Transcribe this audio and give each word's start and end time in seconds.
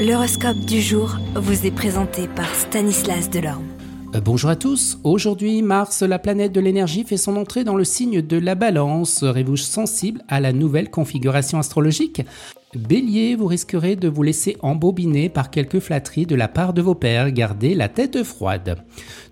L'horoscope 0.00 0.60
du 0.60 0.80
jour 0.80 1.18
vous 1.34 1.66
est 1.66 1.70
présenté 1.70 2.26
par 2.26 2.48
Stanislas 2.54 3.28
Delorme. 3.28 3.66
Euh, 4.14 4.20
bonjour 4.22 4.48
à 4.48 4.56
tous. 4.56 4.98
Aujourd'hui, 5.04 5.60
Mars, 5.60 6.00
la 6.00 6.18
planète 6.18 6.52
de 6.52 6.60
l'énergie, 6.60 7.04
fait 7.04 7.18
son 7.18 7.36
entrée 7.36 7.64
dans 7.64 7.76
le 7.76 7.84
signe 7.84 8.22
de 8.22 8.38
la 8.38 8.54
balance. 8.54 9.10
Serez-vous 9.10 9.58
sensible 9.58 10.22
à 10.28 10.40
la 10.40 10.54
nouvelle 10.54 10.88
configuration 10.88 11.58
astrologique? 11.58 12.22
Bélier, 12.76 13.34
vous 13.34 13.46
risquerez 13.46 13.96
de 13.96 14.06
vous 14.06 14.22
laisser 14.22 14.56
embobiner 14.60 15.28
par 15.28 15.50
quelques 15.50 15.80
flatteries 15.80 16.26
de 16.26 16.36
la 16.36 16.46
part 16.46 16.72
de 16.72 16.80
vos 16.80 16.94
pères. 16.94 17.32
Gardez 17.32 17.74
la 17.74 17.88
tête 17.88 18.22
froide. 18.22 18.84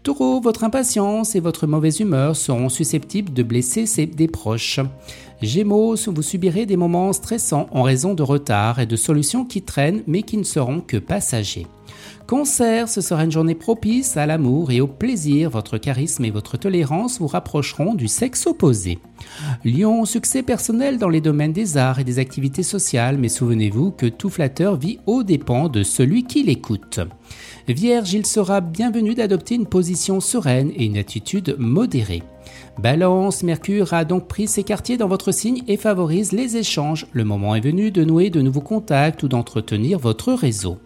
Taureau, 0.02 0.40
votre 0.40 0.64
impatience 0.64 1.36
et 1.36 1.40
votre 1.40 1.68
mauvaise 1.68 2.00
humeur 2.00 2.34
seront 2.34 2.68
susceptibles 2.68 3.32
de 3.32 3.44
blesser 3.44 3.84
des 4.06 4.26
proches. 4.26 4.80
Gémeaux, 5.40 5.94
vous 5.94 6.22
subirez 6.22 6.66
des 6.66 6.76
moments 6.76 7.12
stressants 7.12 7.68
en 7.70 7.82
raison 7.82 8.12
de 8.12 8.24
retard 8.24 8.80
et 8.80 8.86
de 8.86 8.96
solutions 8.96 9.44
qui 9.44 9.62
traînent 9.62 10.02
mais 10.08 10.22
qui 10.22 10.36
ne 10.36 10.42
seront 10.42 10.80
que 10.80 10.96
passagers. 10.96 11.68
Cancer, 12.28 12.90
ce 12.90 13.00
sera 13.00 13.24
une 13.24 13.32
journée 13.32 13.54
propice 13.54 14.18
à 14.18 14.26
l'amour 14.26 14.70
et 14.70 14.82
au 14.82 14.86
plaisir. 14.86 15.48
Votre 15.48 15.78
charisme 15.78 16.26
et 16.26 16.30
votre 16.30 16.58
tolérance 16.58 17.20
vous 17.20 17.26
rapprocheront 17.26 17.94
du 17.94 18.06
sexe 18.06 18.46
opposé. 18.46 18.98
Lion, 19.64 20.04
succès 20.04 20.42
personnel 20.42 20.98
dans 20.98 21.08
les 21.08 21.22
domaines 21.22 21.54
des 21.54 21.78
arts 21.78 22.00
et 22.00 22.04
des 22.04 22.18
activités 22.18 22.62
sociales, 22.62 23.16
mais 23.16 23.27
souvenez-vous 23.28 23.90
que 23.90 24.06
tout 24.06 24.30
flatteur 24.30 24.76
vit 24.76 24.98
aux 25.06 25.22
dépens 25.22 25.68
de 25.68 25.82
celui 25.82 26.24
qui 26.24 26.42
l'écoute. 26.42 27.00
Vierge, 27.66 28.12
il 28.14 28.26
sera 28.26 28.60
bienvenu 28.60 29.14
d'adopter 29.14 29.54
une 29.54 29.66
position 29.66 30.20
sereine 30.20 30.72
et 30.74 30.86
une 30.86 30.96
attitude 30.96 31.56
modérée. 31.58 32.22
Balance, 32.78 33.42
Mercure 33.42 33.92
a 33.92 34.04
donc 34.04 34.28
pris 34.28 34.46
ses 34.46 34.64
quartiers 34.64 34.96
dans 34.96 35.08
votre 35.08 35.32
signe 35.32 35.62
et 35.68 35.76
favorise 35.76 36.32
les 36.32 36.56
échanges. 36.56 37.06
Le 37.12 37.24
moment 37.24 37.54
est 37.54 37.60
venu 37.60 37.90
de 37.90 38.04
nouer 38.04 38.30
de 38.30 38.40
nouveaux 38.40 38.60
contacts 38.60 39.22
ou 39.22 39.28
d'entretenir 39.28 39.98
votre 39.98 40.32
réseau. 40.32 40.78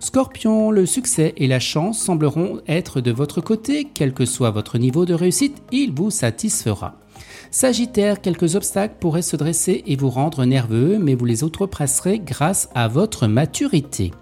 Scorpion, 0.00 0.70
le 0.70 0.86
succès 0.86 1.34
et 1.36 1.46
la 1.48 1.58
chance 1.58 1.98
sembleront 1.98 2.60
être 2.68 3.00
de 3.00 3.10
votre 3.10 3.40
côté, 3.40 3.88
quel 3.92 4.12
que 4.12 4.24
soit 4.24 4.50
votre 4.50 4.78
niveau 4.78 5.04
de 5.04 5.14
réussite, 5.14 5.62
il 5.72 5.92
vous 5.92 6.10
satisfera. 6.10 6.94
Sagittaire, 7.50 8.20
quelques 8.20 8.54
obstacles 8.54 8.96
pourraient 9.00 9.22
se 9.22 9.36
dresser 9.36 9.82
et 9.86 9.96
vous 9.96 10.10
rendre 10.10 10.44
nerveux, 10.44 10.98
mais 10.98 11.14
vous 11.14 11.24
les 11.24 11.42
outrepresserez 11.42 12.20
grâce 12.20 12.68
à 12.74 12.86
votre 12.86 13.26
maturité. 13.26 14.12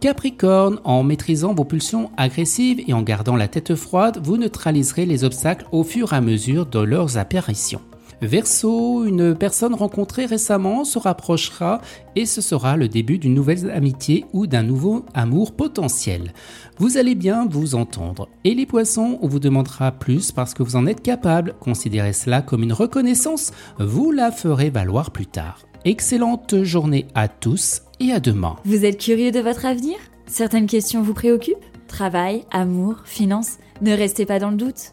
Capricorne, 0.00 0.80
en 0.84 1.02
maîtrisant 1.02 1.54
vos 1.54 1.64
pulsions 1.64 2.10
agressives 2.18 2.82
et 2.86 2.92
en 2.92 3.02
gardant 3.02 3.36
la 3.36 3.48
tête 3.48 3.74
froide, 3.74 4.20
vous 4.22 4.36
neutraliserez 4.36 5.06
les 5.06 5.24
obstacles 5.24 5.66
au 5.72 5.84
fur 5.84 6.12
et 6.12 6.16
à 6.16 6.20
mesure 6.20 6.66
de 6.66 6.80
leurs 6.80 7.16
apparitions. 7.16 7.80
Verseau, 8.22 9.04
une 9.04 9.34
personne 9.34 9.74
rencontrée 9.74 10.24
récemment 10.24 10.84
se 10.84 10.98
rapprochera 10.98 11.82
et 12.14 12.24
ce 12.24 12.40
sera 12.40 12.76
le 12.76 12.88
début 12.88 13.18
d'une 13.18 13.34
nouvelle 13.34 13.70
amitié 13.70 14.24
ou 14.32 14.46
d'un 14.46 14.62
nouveau 14.62 15.04
amour 15.12 15.52
potentiel. 15.52 16.32
Vous 16.78 16.96
allez 16.96 17.14
bien 17.14 17.46
vous 17.46 17.74
entendre. 17.74 18.28
Et 18.44 18.54
les 18.54 18.64
poissons, 18.64 19.18
on 19.20 19.28
vous 19.28 19.38
demandera 19.38 19.92
plus 19.92 20.32
parce 20.32 20.54
que 20.54 20.62
vous 20.62 20.76
en 20.76 20.86
êtes 20.86 21.02
capable. 21.02 21.54
Considérez 21.60 22.14
cela 22.14 22.40
comme 22.40 22.62
une 22.62 22.72
reconnaissance, 22.72 23.52
vous 23.78 24.12
la 24.12 24.30
ferez 24.30 24.70
valoir 24.70 25.10
plus 25.10 25.26
tard. 25.26 25.66
Excellente 25.84 26.62
journée 26.62 27.06
à 27.14 27.28
tous 27.28 27.82
et 28.00 28.12
à 28.12 28.20
demain. 28.20 28.56
Vous 28.64 28.86
êtes 28.86 28.98
curieux 28.98 29.30
de 29.30 29.40
votre 29.40 29.66
avenir? 29.66 29.96
Certaines 30.26 30.66
questions 30.66 31.02
vous 31.02 31.14
préoccupent? 31.14 31.56
Travail, 31.86 32.44
amour, 32.50 33.02
finances? 33.04 33.58
Ne 33.82 33.92
restez 33.92 34.24
pas 34.24 34.38
dans 34.38 34.50
le 34.50 34.56
doute. 34.56 34.92